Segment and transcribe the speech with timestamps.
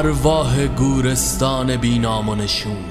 [0.00, 2.84] ارواح گورستان بینام و نشون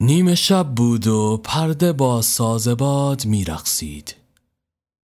[0.00, 4.14] نیمه شب بود و پرده با سازباد میرقصید.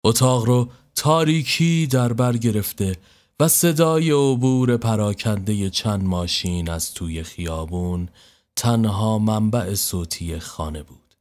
[0.06, 2.98] اتاق رو تاریکی در بر گرفته
[3.40, 8.10] و صدای عبور پراکنده چند ماشین از توی خیابون
[8.56, 11.16] تنها منبع صوتی خانه بود.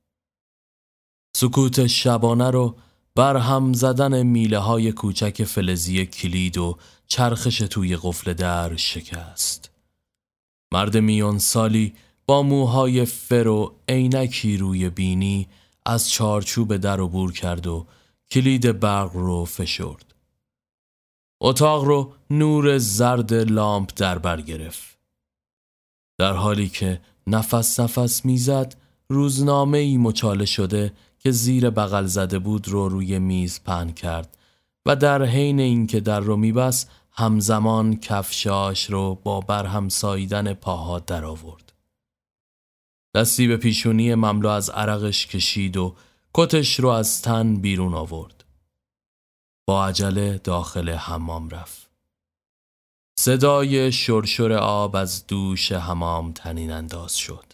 [1.36, 2.76] سکوت شبانه رو
[3.14, 9.70] بر هم زدن میله های کوچک فلزی کلید و چرخش توی قفل در شکست.
[10.72, 11.94] مرد میون سالی
[12.26, 15.48] با موهای فر و عینکی روی بینی
[15.86, 17.86] از چارچوب در عبور کرد و
[18.30, 20.13] کلید برق رو فشرد.
[21.46, 24.98] اتاق رو نور زرد لامپ در بر گرفت.
[26.18, 28.76] در حالی که نفس نفس می‌زد
[29.08, 34.36] روزنامه ای مچاله شده که زیر بغل زده بود رو روی میز پهن کرد
[34.86, 41.24] و در حین اینکه در رو میبست همزمان کفشاش رو با برهم ساییدن پاها در
[41.24, 41.72] آورد.
[43.14, 45.94] دستی به پیشونی مملو از عرقش کشید و
[46.34, 48.43] کتش رو از تن بیرون آورد.
[49.66, 51.90] با عجله داخل حمام رفت.
[53.18, 57.52] صدای شرشر آب از دوش حمام تنین انداز شد.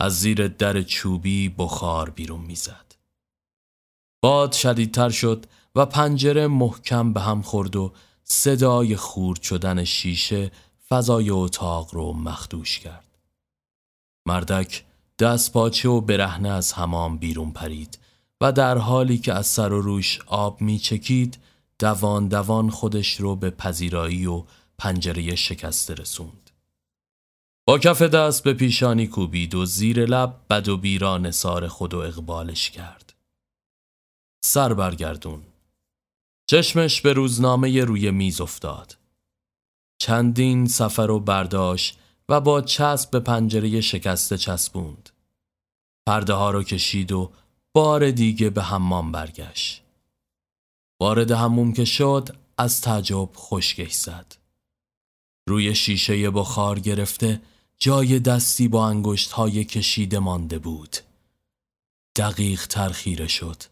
[0.00, 2.94] از زیر در چوبی بخار بیرون می‌زد.
[4.22, 7.92] باد شدیدتر شد و پنجره محکم به هم خورد و
[8.24, 10.52] صدای خورد شدن شیشه
[10.88, 13.18] فضای اتاق رو مخدوش کرد.
[14.26, 14.84] مردک
[15.18, 17.98] دست پاچه و برهنه از حمام بیرون پرید
[18.40, 21.38] و در حالی که از سر و روش آب می چکید
[21.78, 24.44] دوان دوان خودش رو به پذیرایی و
[24.78, 26.50] پنجره شکسته رسوند.
[27.66, 31.98] با کف دست به پیشانی کوبید و زیر لب بد و بیران سار خود و
[31.98, 33.14] اقبالش کرد.
[34.44, 35.42] سر برگردون.
[36.46, 38.96] چشمش به روزنامه روی میز افتاد.
[39.98, 45.10] چندین سفر و برداشت و با چسب به پنجره شکسته چسبوند.
[46.06, 47.32] پرده ها رو کشید و
[47.78, 49.82] بار دیگه به حمام برگشت.
[51.00, 54.36] وارد هموم که شد از تعجب خشکش زد.
[55.48, 57.42] روی شیشه بخار گرفته
[57.76, 60.96] جای دستی با انگشت های کشیده مانده بود.
[62.16, 63.62] دقیق ترخیره شد.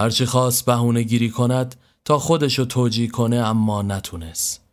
[0.00, 4.64] هرچی خواست بهونه گیری کند تا خودشو توجیه کنه اما نتونست.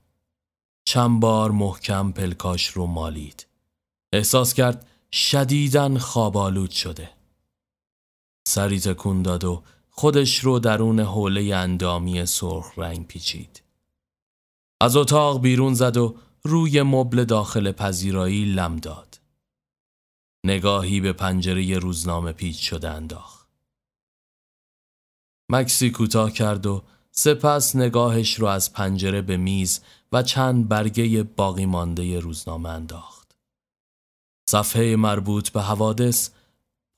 [0.85, 3.47] چند بار محکم پلکاش رو مالید.
[4.13, 7.22] احساس کرد شدیدن خوابالود شده.
[8.47, 13.63] سری تکون داد و خودش رو درون حوله اندامی سرخ رنگ پیچید.
[14.81, 19.19] از اتاق بیرون زد و روی مبل داخل پذیرایی لم داد.
[20.45, 23.49] نگاهی به پنجره روزنامه پیچ شده انداخت.
[25.49, 31.65] مکسی کوتاه کرد و سپس نگاهش رو از پنجره به میز و چند برگه باقی
[31.65, 33.35] مانده روزنامه انداخت.
[34.49, 36.29] صفحه مربوط به حوادث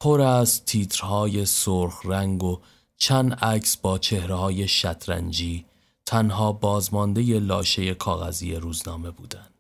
[0.06, 2.60] پر از تیترهای سرخ رنگ و
[2.98, 5.66] چند عکس با چهرههای شطرنجی
[6.06, 9.54] تنها بازمانده لاشه کاغذی روزنامه بودند.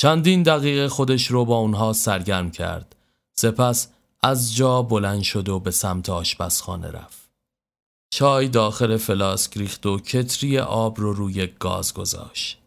[0.00, 2.96] چندین دقیقه خودش رو با اونها سرگرم کرد.
[3.36, 3.88] سپس
[4.22, 7.30] از جا بلند شد و به سمت آشپزخانه رفت.
[8.10, 12.58] چای داخل فلاسک ریخت و کتری آب رو روی گاز گذاشت.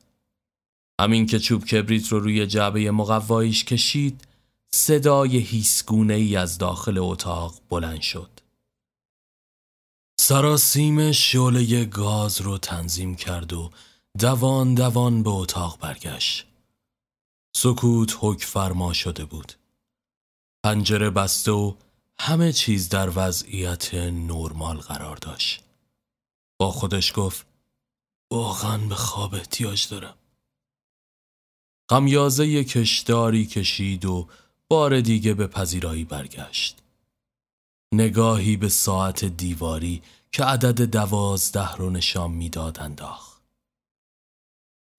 [1.02, 4.29] همین که چوب کبریت رو روی جعبه مقوایش کشید
[4.74, 8.40] صدای هیسگونه ای از داخل اتاق بلند شد.
[10.20, 13.72] سراسیم شعله گاز رو تنظیم کرد و
[14.20, 16.46] دوان دوان به اتاق برگشت.
[17.56, 19.54] سکوت حک فرما شده بود.
[20.64, 21.76] پنجره بسته و
[22.20, 25.64] همه چیز در وضعیت نرمال قرار داشت.
[26.60, 27.48] با خودش گفت
[28.32, 30.16] واقعا به خواب احتیاج دارم.
[31.90, 34.28] خمیازه کشداری کشید و
[34.72, 36.82] بار دیگه به پذیرایی برگشت.
[37.94, 43.42] نگاهی به ساعت دیواری که عدد دوازده رو نشان می‌داد انداخت.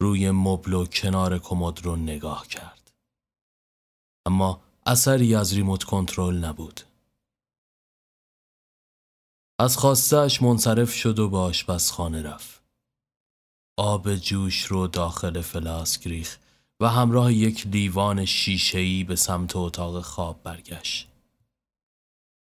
[0.02, 2.90] روی مبل و کنار کمد رو نگاه کرد.
[4.26, 6.80] اما اثری از ریموت کنترل نبود.
[9.58, 12.62] از خواستش منصرف شد و به آشپزخانه رفت.
[13.78, 16.38] آب جوش رو داخل فلاسک ریخ
[16.80, 21.08] و همراه یک لیوان شیشه‌ای به سمت اتاق خواب برگشت.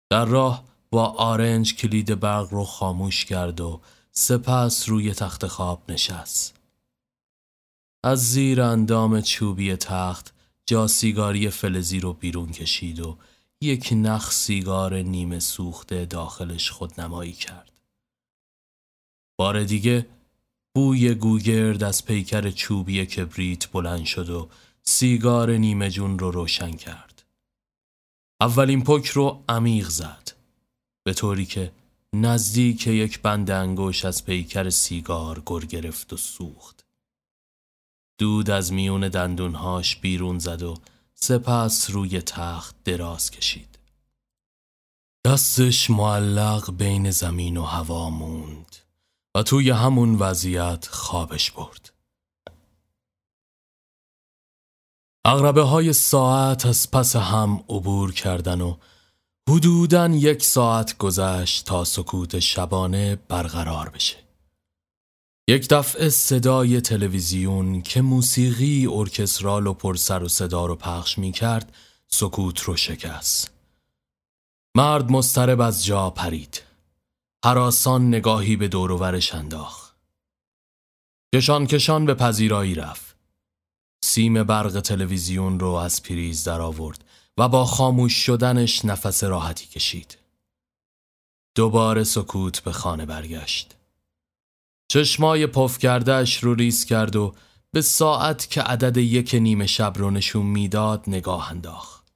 [0.10, 3.82] در راه با آرنج کلید برق رو خاموش کرد و
[4.12, 6.54] سپس روی تخت خواب نشست.
[8.04, 10.34] از زیر اندام چوبی تخت
[10.66, 13.18] جا سیگاری فلزی رو بیرون کشید و
[13.62, 17.72] یک نخ سیگار نیمه سوخته داخلش خودنمایی کرد.
[19.40, 20.08] بار دیگه
[20.78, 24.50] بوی گوگرد از پیکر چوبی کبریت بلند شد و
[24.84, 27.24] سیگار نیمه جون رو روشن کرد.
[28.42, 30.32] اولین پک رو عمیق زد
[31.04, 31.72] به طوری که
[32.14, 36.86] نزدیک یک بند انگوش از پیکر سیگار گر گرفت و سوخت.
[38.20, 40.78] دود از میون دندونهاش بیرون زد و
[41.16, 43.80] سپس روی تخت دراز کشید.
[45.26, 48.87] دستش معلق بین زمین و هوا موند
[49.44, 51.94] توی همون وضعیت خوابش برد.
[55.26, 58.76] اغربه های ساعت از پس هم عبور کردن و
[59.50, 64.18] حدوداً یک ساعت گذشت تا سکوت شبانه برقرار بشه.
[65.50, 71.76] یک دفعه صدای تلویزیون که موسیقی ارکسترال و پرسر و صدا رو پخش می کرد
[72.08, 73.52] سکوت رو شکست.
[74.76, 76.67] مرد مسترب از جا پرید.
[77.46, 79.98] حراسان نگاهی به دوروورش انداخت.
[81.36, 83.16] کشان کشان به پذیرایی رفت.
[84.04, 87.04] سیم برق تلویزیون رو از پریز در آورد
[87.38, 90.18] و با خاموش شدنش نفس راحتی کشید.
[91.56, 93.76] دوباره سکوت به خانه برگشت.
[94.92, 97.36] چشمای پف کردهش رو ریز کرد و
[97.72, 102.14] به ساعت که عدد یک نیمه شب رو نشون می‌داد نگاه انداخت.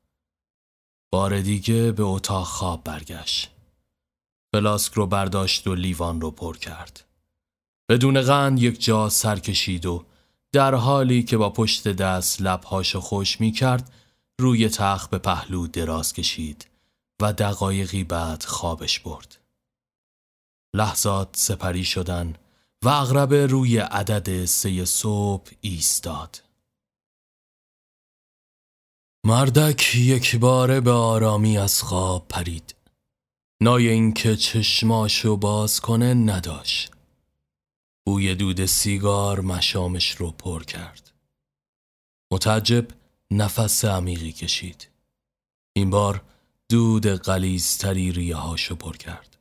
[1.14, 3.51] بار دیگه به اتاق خواب برگشت.
[4.52, 7.06] فلاسک رو برداشت و لیوان رو پر کرد.
[7.90, 10.06] بدون غند یک جا سر کشید و
[10.52, 13.94] در حالی که با پشت دست لبهاش خوش می کرد
[14.40, 16.68] روی تخت به پهلو دراز کشید
[17.22, 19.38] و دقایقی بعد خوابش برد.
[20.76, 22.36] لحظات سپری شدن
[22.84, 26.44] و اغرب روی عدد سه صبح ایستاد.
[29.26, 32.76] مردک یک باره به آرامی از خواب پرید.
[33.64, 36.92] نای اینکه چشماشو باز کنه نداشت.
[38.06, 41.12] بوی دود سیگار مشامش رو پر کرد.
[42.32, 42.88] متعجب
[43.32, 44.88] نفس عمیقی کشید.
[45.74, 46.22] این بار
[46.70, 49.38] دود قلیزتری ریه پر کرد.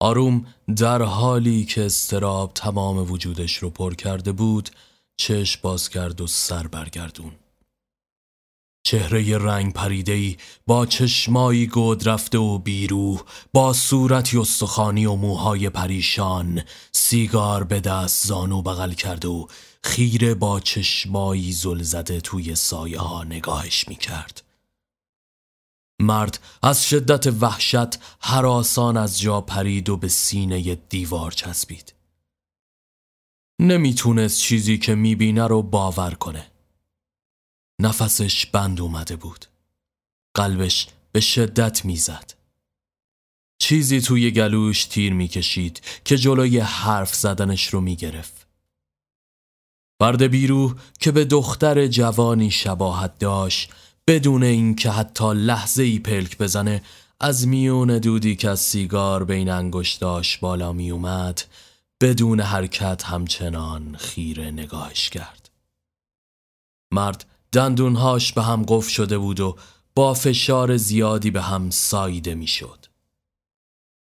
[0.00, 0.46] آروم
[0.76, 4.70] در حالی که استراب تمام وجودش رو پر کرده بود
[5.16, 7.32] چشم باز کرد و سر برگردون.
[8.86, 10.36] چهره رنگ پریدهی
[10.66, 13.20] با چشمایی گود رفته و بیروح
[13.52, 19.48] با صورتی استخوانی و موهای پریشان سیگار به دست زانو بغل کرد و
[19.84, 24.42] خیره با چشمایی زل زده توی سایه ها نگاهش می کرد.
[26.00, 31.94] مرد از شدت وحشت حراسان از جا پرید و به سینه دیوار چسبید.
[33.60, 36.53] نمی‌تونست چیزی که می‌بینه رو باور کنه.
[37.84, 39.46] نفسش بند اومده بود.
[40.34, 42.34] قلبش به شدت می‌زد.
[43.58, 48.46] چیزی توی گلوش تیر می‌کشید که جلوی حرف زدنش رو می‌گرفت.
[50.00, 53.72] برد بیرو که به دختر جوانی شباهت داشت
[54.06, 56.82] بدون اینکه حتی لحظه ای پلک بزنه
[57.20, 61.42] از میون دودی که از سیگار بین انگشتاش بالا می اومد
[62.00, 65.50] بدون حرکت همچنان خیره نگاهش کرد.
[66.92, 69.56] مرد دندونهاش به هم قفل شده بود و
[69.94, 72.86] با فشار زیادی به هم ساییده می‌شد.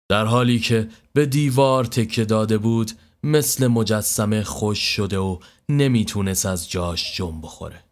[0.10, 2.92] در حالی که به دیوار تکه داده بود
[3.24, 5.39] مثل مجسمه خوش شده و
[5.70, 7.84] نمی‌تونست از جاش جنب بخوره.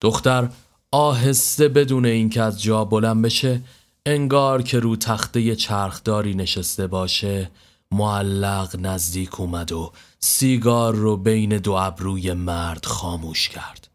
[0.00, 0.50] دختر
[0.92, 3.60] آهسته بدون اینکه از جا بلند بشه
[4.06, 7.50] انگار که رو تخته چرخداری نشسته باشه
[7.90, 13.85] معلق نزدیک اومد و سیگار رو بین دو ابروی مرد خاموش کرد.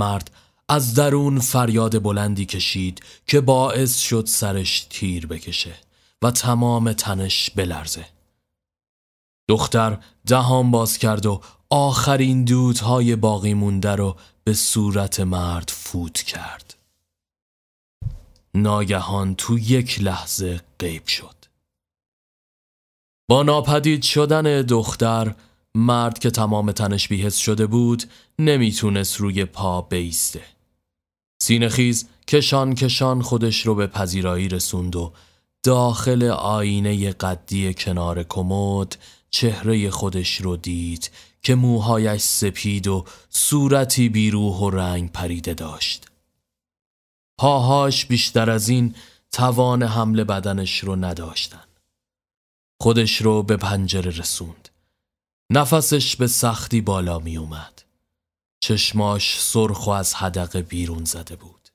[0.00, 0.30] مرد
[0.68, 5.74] از درون فریاد بلندی کشید که باعث شد سرش تیر بکشه
[6.22, 8.06] و تمام تنش بلرزه.
[9.48, 11.40] دختر دهان باز کرد و
[11.70, 16.74] آخرین دودهای باقی مونده رو به صورت مرد فوت کرد.
[18.54, 21.34] ناگهان تو یک لحظه غیب شد.
[23.30, 25.34] با ناپدید شدن دختر
[25.74, 28.04] مرد که تمام تنش بیهست شده بود
[28.38, 30.42] نمی‌تونست روی پا بیسته.
[31.42, 35.12] سینخیز کشان کشان خودش رو به پذیرایی رسوند و
[35.62, 38.96] داخل آینه قدی کنار کمد
[39.30, 41.10] چهره خودش رو دید
[41.42, 46.06] که موهایش سپید و صورتی بیروح و رنگ پریده داشت.
[47.38, 48.94] پاهاش بیشتر از این
[49.32, 51.64] توان حمل بدنش رو نداشتن.
[52.80, 54.59] خودش رو به پنجره رسوند.
[55.52, 57.82] نفسش به سختی بالا می اومد.
[58.60, 61.68] چشماش سرخ و از حدقه بیرون زده بود.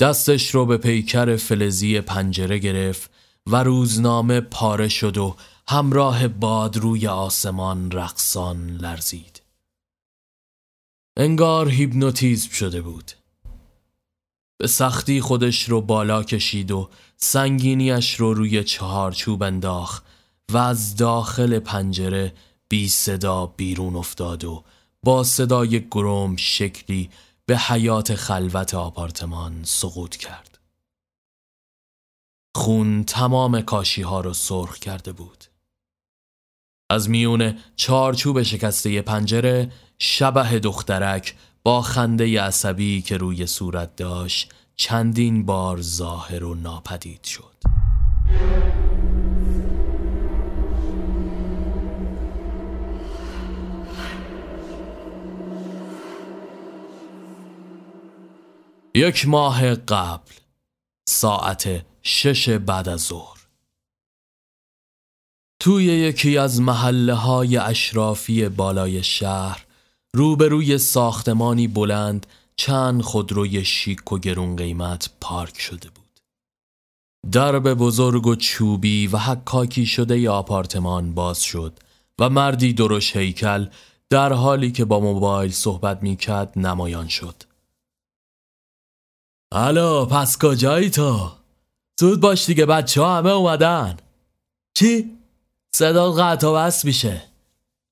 [0.00, 3.10] دستش رو به پیکر فلزی پنجره گرفت
[3.46, 5.36] و روزنامه پاره شد و
[5.68, 9.42] همراه باد روی آسمان رقصان لرزید.
[11.16, 13.12] انگار هیپنوتیزم شده بود.
[14.58, 20.04] به سختی خودش رو بالا کشید و سنگینیش رو روی چهارچوب انداخت
[20.52, 22.34] و از داخل پنجره
[22.68, 24.64] بی صدا بیرون افتاد و
[25.02, 27.10] با صدای گروم شکلی
[27.46, 30.58] به حیات خلوت آپارتمان سقوط کرد.
[32.56, 35.44] خون تمام کاشی ها رو سرخ کرده بود.
[36.90, 45.46] از میون چارچوب شکسته پنجره شبه دخترک با خنده عصبی که روی صورت داشت چندین
[45.46, 47.54] بار ظاهر و ناپدید شد.
[58.98, 60.32] یک ماه قبل
[61.08, 63.38] ساعت شش بعد از ظهر
[65.60, 69.66] توی یکی از محله های اشرافی بالای شهر
[70.14, 72.26] روبروی ساختمانی بلند
[72.56, 76.20] چند خودروی شیک و گرون قیمت پارک شده بود.
[77.32, 81.78] درب بزرگ و چوبی و حکاکی شده ی آپارتمان باز شد
[82.18, 83.66] و مردی درش هیکل
[84.10, 87.47] در حالی که با موبایل صحبت می‌کرد نمایان شد.
[89.52, 91.32] الو پس کجایی تو؟
[92.00, 93.96] زود باش دیگه بچه ها همه اومدن.
[94.74, 95.18] چی؟
[95.74, 97.22] صدا قطع و بس میشه.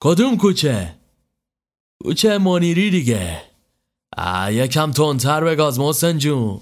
[0.03, 0.95] کدوم کوچه؟
[2.03, 3.43] کوچه منیری دیگه.
[4.51, 6.61] یکم تندتر بگاز محسن جون.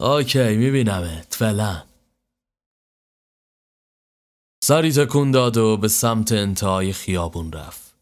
[0.00, 1.82] اوکی میبینمت فعلا.
[4.64, 7.94] سری تکون داد و به سمت انتهای خیابون رفت.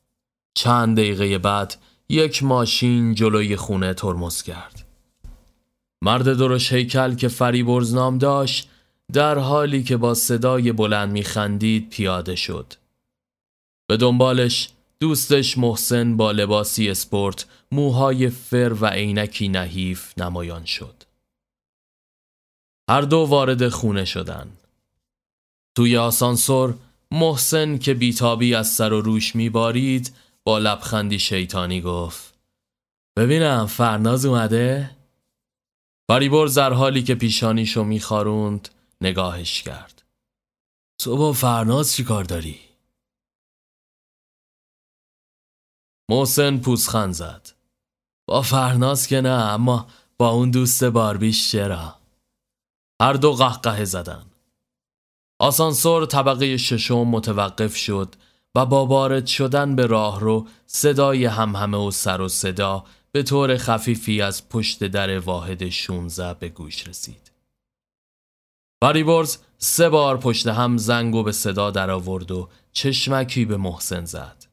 [0.54, 1.76] چند دقیقه بعد
[2.08, 4.83] یک ماشین جلوی خونه ترمز کرد.
[6.04, 8.68] مرد درش هیکل که فریبرز نام داشت
[9.12, 12.74] در حالی که با صدای بلند میخندید پیاده شد.
[13.88, 14.68] به دنبالش
[15.00, 20.94] دوستش محسن با لباسی اسپورت، موهای فر و عینکی نحیف نمایان شد.
[22.90, 24.50] هر دو وارد خونه شدن.
[25.76, 26.74] توی آسانسور
[27.10, 30.12] محسن که بیتابی از سر و روش میبارید
[30.44, 32.34] با لبخندی شیطانی گفت
[33.16, 34.90] ببینم فرناز اومده؟
[36.08, 38.68] فریبر در حالی که پیشانیشو میخاروند
[39.00, 40.02] نگاهش کرد
[41.06, 42.60] با فرناز چی کار داری؟
[46.10, 47.50] محسن پوزخند زد
[48.28, 49.86] با فرناز که نه اما
[50.18, 51.96] با اون دوست باربیش چرا؟
[53.02, 54.26] هر دو قهقه زدن
[55.40, 58.14] آسانسور طبقه ششم متوقف شد
[58.54, 62.84] و با وارد شدن به راه رو صدای همهمه و سر و صدا
[63.14, 67.32] به طور خفیفی از پشت در واحد 16 به گوش رسید.
[68.84, 74.04] فریبرز سه بار پشت هم زنگ و به صدا در آورد و چشمکی به محسن
[74.04, 74.46] زد.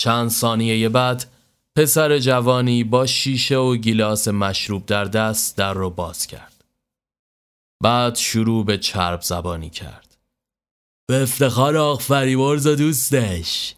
[0.00, 1.32] چند ثانیه بعد
[1.76, 6.64] پسر جوانی با شیشه و گیلاس مشروب در دست در رو باز کرد.
[7.82, 10.16] بعد شروع به چرب زبانی کرد.
[11.08, 13.74] به افتخار آق فریبرز و دوستش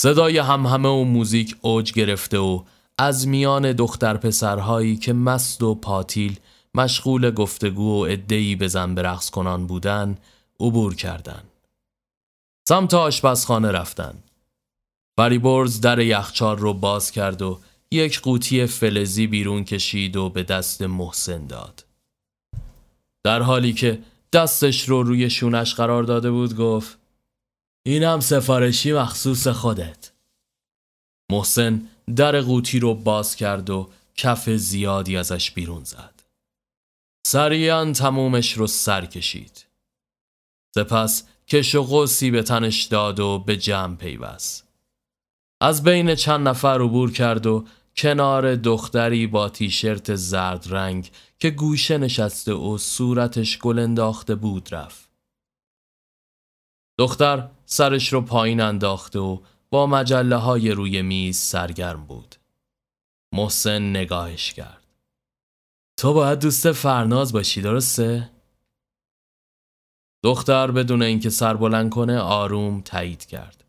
[0.00, 2.62] صدای همهمه و موزیک اوج گرفته و
[2.98, 6.38] از میان دختر پسرهایی که مست و پاتیل
[6.74, 10.18] مشغول گفتگو و ادهی به رقص کنان بودن
[10.60, 11.42] عبور کردن.
[12.68, 14.14] سمت آشپزخانه رفتن.
[15.16, 20.82] فریبرز در یخچال رو باز کرد و یک قوطی فلزی بیرون کشید و به دست
[20.82, 21.84] محسن داد.
[23.24, 23.98] در حالی که
[24.32, 26.98] دستش رو روی شونش قرار داده بود گفت
[27.88, 30.12] اینم سفارشی مخصوص خودت.
[31.30, 36.22] محسن در قوطی رو باز کرد و کف زیادی ازش بیرون زد.
[37.26, 39.66] سریعا تمومش رو سر کشید.
[40.74, 44.68] سپس کش و قوسی به تنش داد و به جمع پیوست.
[45.60, 47.64] از بین چند نفر عبور کرد و
[47.96, 55.08] کنار دختری با تیشرت زرد رنگ که گوشه نشسته و صورتش گل انداخته بود رفت.
[56.98, 59.38] دختر سرش رو پایین انداخته و
[59.70, 62.34] با مجله های روی میز سرگرم بود.
[63.32, 64.86] محسن نگاهش کرد.
[65.96, 68.30] تو باید دوست فرناز باشی درسته؟
[70.24, 73.64] دختر بدون اینکه سر بلند کنه آروم تایید کرد.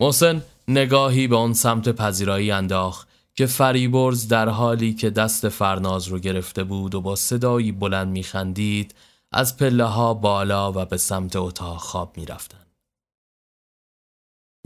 [0.00, 6.18] محسن نگاهی به آن سمت پذیرایی انداخت که فریبرز در حالی که دست فرناز رو
[6.18, 8.94] گرفته بود و با صدایی بلند میخندید
[9.32, 12.67] از پله ها بالا و به سمت اتاق خواب می رفتن.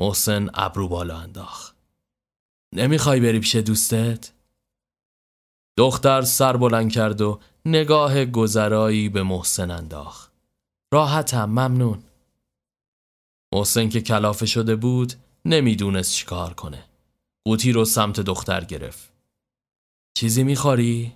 [0.03, 1.77] محسن ابرو بالا انداخت
[2.75, 4.33] نمی‌خوای بری پیش دوستت؟
[5.79, 10.33] دختر سر بلند کرد و نگاه گذرایی به محسن انداخت
[10.93, 12.03] راحتم ممنون
[13.55, 15.13] محسن که کلافه شده بود
[15.45, 16.85] نمی‌دونست چیکار کنه
[17.45, 19.13] قوطی رو سمت دختر گرفت
[20.15, 21.13] چیزی می‌خوری؟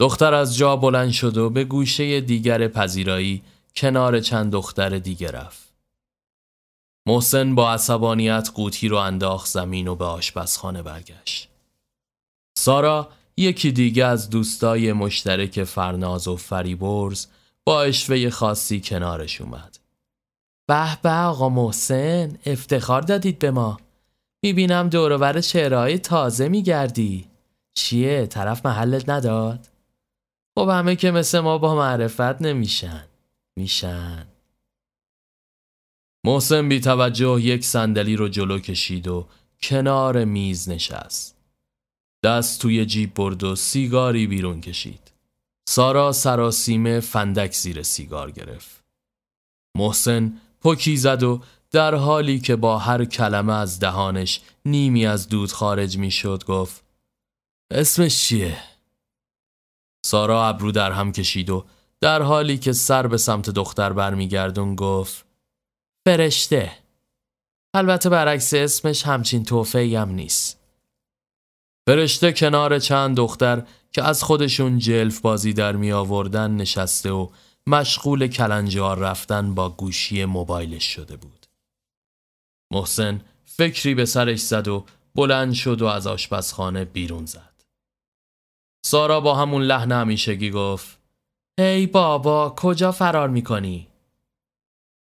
[0.00, 3.42] دختر از جا بلند شد و به گوشه دیگر پذیرایی
[3.76, 5.67] کنار چند دختر دیگه رفت.
[7.08, 11.48] محسن با عصبانیت قوطی رو انداخت زمین و به آشپزخانه برگشت.
[12.58, 17.26] سارا یکی دیگه از دوستای مشترک فرناز و فریبرز
[17.66, 19.78] با اشوه خاصی کنارش اومد.
[20.68, 23.78] به به آقا محسن افتخار دادید به ما.
[24.42, 27.28] می‌بینم دورور شعرهای تازه میگردی.
[27.74, 29.68] چیه؟ طرف محلت نداد؟
[30.58, 33.04] خب همه که مثل ما با معرفت نمیشن
[33.58, 34.26] میشن
[36.24, 39.26] محسن بی توجه یک صندلی رو جلو کشید و
[39.62, 41.36] کنار میز نشست.
[42.22, 45.12] دست توی جیب برد و سیگاری بیرون کشید.
[45.68, 48.84] سارا سراسیمه فندک زیر سیگار گرفت.
[49.76, 55.52] محسن پکی زد و در حالی که با هر کلمه از دهانش نیمی از دود
[55.52, 56.84] خارج می شد گفت
[57.70, 58.58] اسمش چیه؟
[60.06, 61.64] سارا ابرو در هم کشید و
[62.00, 65.27] در حالی که سر به سمت دختر برمیگردون گفت
[66.08, 66.72] فرشته.
[67.74, 70.60] البته برعکس اسمش همچین توفه هم نیست.
[71.88, 77.28] فرشته کنار چند دختر که از خودشون جلف بازی در می آوردن نشسته و
[77.66, 81.46] مشغول کلنجار رفتن با گوشی موبایلش شده بود.
[82.72, 84.84] محسن فکری به سرش زد و
[85.14, 87.64] بلند شد و از آشپزخانه بیرون زد.
[88.86, 90.98] سارا با همون لحن همیشگی گفت
[91.58, 93.87] ای بابا کجا فرار می‌کنی؟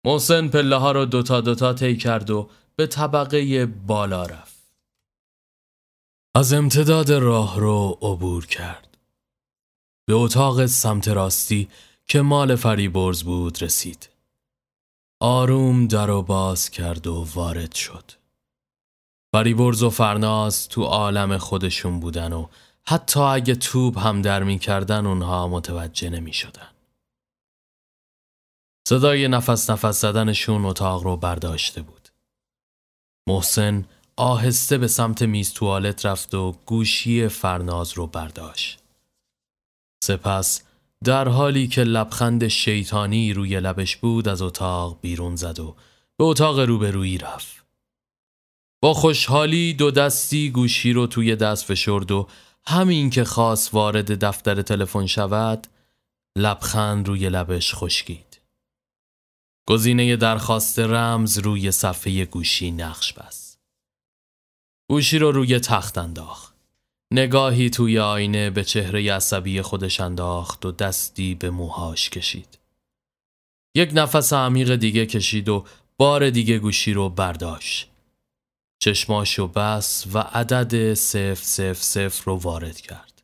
[0.05, 4.63] محسن پله ها رو دوتا دوتا طی کرد و به طبقه بالا رفت.
[6.35, 8.97] از امتداد راه رو عبور کرد.
[10.05, 11.69] به اتاق سمت راستی
[12.05, 14.09] که مال فریبرز بود رسید.
[15.19, 18.11] آروم در و باز کرد و وارد شد.
[19.33, 22.47] فریبرز و فرناز تو عالم خودشون بودن و
[22.85, 26.72] حتی اگه توب هم در می کردن اونها متوجه نمی شدن.
[28.87, 32.09] صدای نفس نفس زدنشون اتاق رو برداشته بود.
[33.27, 38.79] محسن آهسته به سمت میز توالت رفت و گوشی فرناز رو برداشت.
[40.03, 40.63] سپس
[41.03, 45.75] در حالی که لبخند شیطانی روی لبش بود از اتاق بیرون زد و
[46.17, 47.63] به اتاق روبرویی رفت.
[48.81, 52.27] با خوشحالی دو دستی گوشی رو توی دست فشرد و
[52.65, 55.67] همین که خواست وارد دفتر تلفن شود
[56.37, 58.32] لبخند روی لبش خشکید
[59.69, 63.59] گزینه درخواست رمز روی صفحه گوشی نقش بست
[64.89, 66.53] گوشی رو روی تخت انداخت
[67.13, 72.59] نگاهی توی آینه به چهره عصبی خودش انداخت و دستی به موهاش کشید
[73.75, 75.65] یک نفس عمیق دیگه کشید و
[75.97, 77.89] بار دیگه گوشی رو برداشت
[78.83, 83.21] چشماشو بس و عدد صفر صفر صفر رو وارد کرد.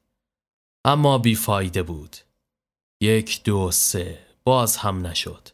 [0.85, 2.15] اما بیفایده بود.
[3.01, 5.49] یک دو سه باز هم نشد.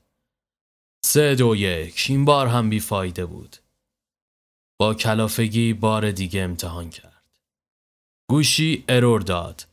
[1.07, 3.57] سه دو یک این بار هم بیفایده بود.
[4.79, 7.23] با کلافگی بار دیگه امتحان کرد.
[8.29, 9.67] گوشی ارور داد.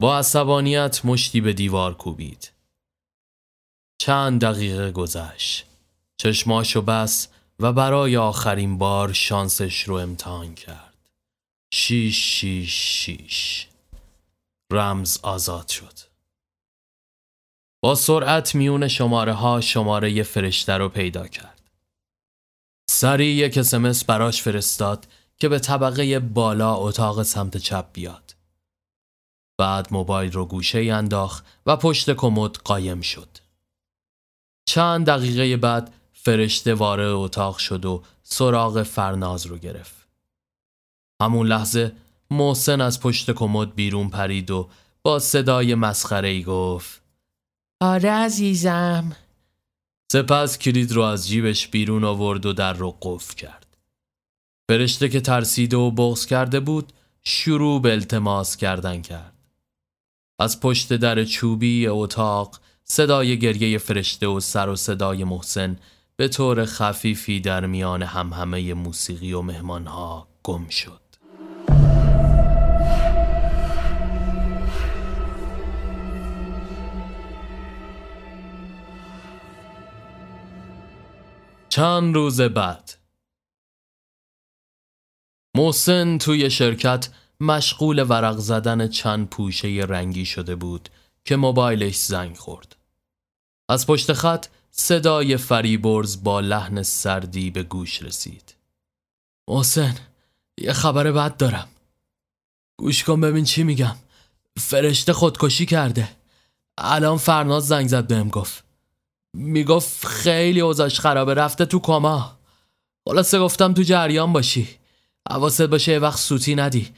[0.00, 2.52] با عصبانیت مشتی به دیوار کوبید.
[3.98, 5.66] چند دقیقه گذشت.
[6.16, 7.28] چشماشو بس
[7.60, 11.10] و برای آخرین بار شانسش رو امتحان کرد.
[11.72, 13.68] شیش شیش شیش
[14.72, 16.13] رمز آزاد شد.
[17.84, 21.70] با سرعت میون شماره ها شماره فرشته رو پیدا کرد.
[22.90, 28.34] سریع یک اسمس براش فرستاد که به طبقه بالا اتاق سمت چپ بیاد.
[29.58, 33.28] بعد موبایل رو گوشه انداخت و پشت کمد قایم شد.
[34.68, 40.08] چند دقیقه بعد فرشته وارد اتاق شد و سراغ فرناز رو گرفت.
[41.22, 41.92] همون لحظه
[42.30, 44.68] محسن از پشت کمد بیرون پرید و
[45.02, 47.03] با صدای مسخره ای گفت
[47.80, 49.16] آره عزیزم
[50.12, 53.76] سپس کلید رو از جیبش بیرون آورد و در رو قفل کرد.
[54.70, 56.92] فرشته که ترسیده و بغز کرده بود
[57.24, 59.34] شروع به التماس کردن کرد.
[60.38, 65.76] از پشت در چوبی اتاق صدای گریه فرشته و سر و صدای محسن
[66.16, 71.03] به طور خفیفی در میان همهمه موسیقی و مهمانها گم شد.
[81.74, 82.94] چند روز بعد
[85.56, 87.08] محسن توی شرکت
[87.40, 90.88] مشغول ورق زدن چند پوشه رنگی شده بود
[91.24, 92.76] که موبایلش زنگ خورد.
[93.68, 98.54] از پشت خط صدای فریبرز با لحن سردی به گوش رسید.
[99.48, 99.96] محسن
[100.58, 101.68] یه خبر بد دارم.
[102.76, 103.96] گوش کن ببین چی میگم.
[104.58, 106.08] فرشته خودکشی کرده.
[106.78, 108.63] الان فرناز زنگ زد بهم گفت.
[109.34, 112.38] می‌گفت خیلی اوضاش خرابه رفته تو کما.
[113.08, 114.68] خلاصه گفتم تو جریان باشی.
[115.30, 116.88] حواست باشه یه وقت سوتی ندی.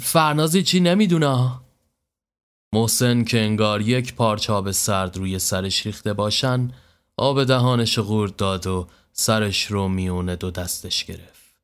[0.00, 1.50] فرنازی چی نمی‌دونه
[2.74, 6.72] محسن که انگار یک پارچه آب سرد روی سرش ریخته باشن
[7.16, 11.56] آب دهانش غورد داد و سرش رو میونه دو دستش گرفت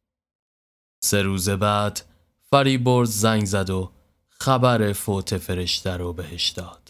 [1.05, 2.01] سه روز بعد
[2.51, 3.93] فریبرز زنگ زد و
[4.29, 6.88] خبر فوت فرشته رو بهش داد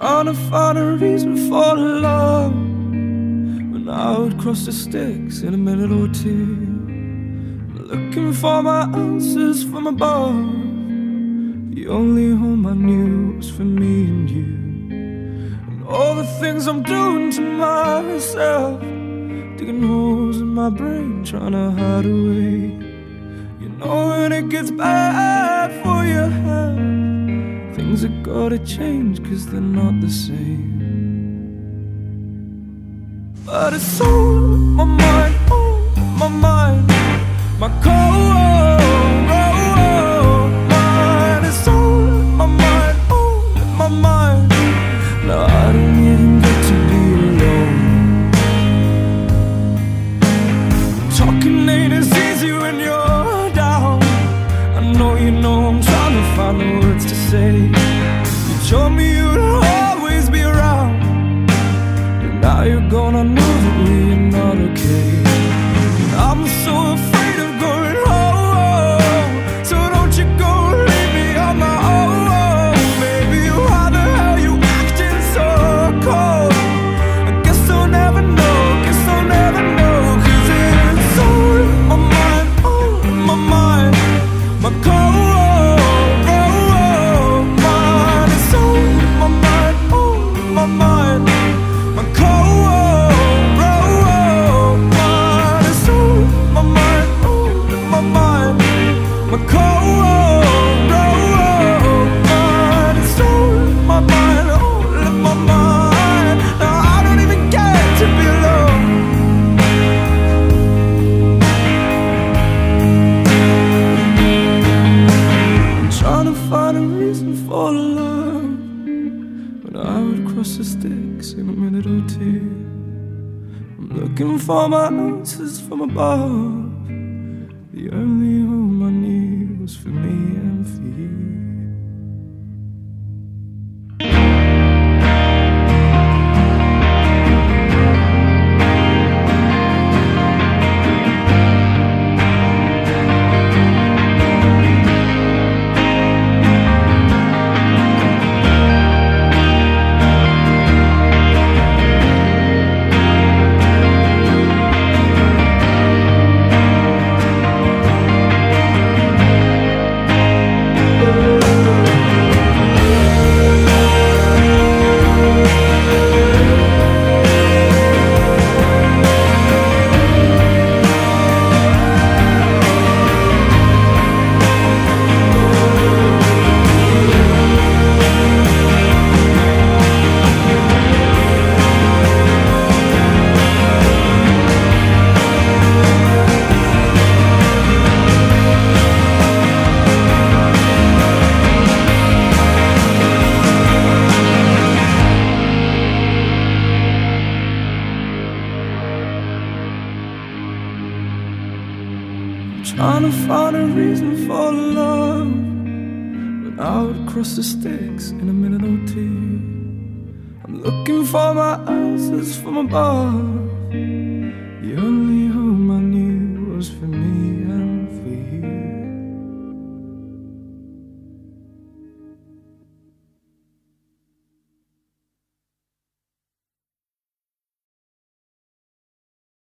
[0.00, 2.54] Trying to find a reason for the love.
[2.54, 6.56] When I would cross the sticks in a minute or two
[7.74, 10.36] Looking for my answers from above.
[11.74, 14.44] The only home I knew was for me and you.
[15.68, 21.72] And all the things I'm doing to myself Digging holes in my brain trying to
[21.72, 22.72] hide away.
[23.60, 26.89] You know when it gets bad for your health
[27.74, 30.80] Things have gotta change cause they're not the same.
[33.46, 36.59] But it's on my mind, on my mind,